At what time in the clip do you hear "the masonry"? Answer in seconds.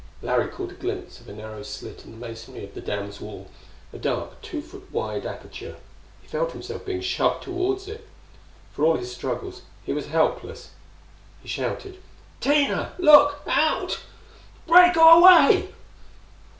2.11-2.63